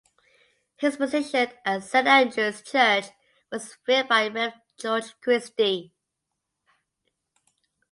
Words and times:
His 0.77 0.97
position 0.97 1.51
at 1.63 1.83
St 1.83 2.07
Andrews 2.07 2.63
Church 2.63 3.11
was 3.51 3.75
filled 3.85 4.07
by 4.07 4.29
Rev 4.29 4.53
George 4.79 5.13
Christie. 5.21 5.93